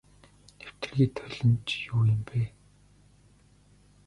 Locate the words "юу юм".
1.93-2.21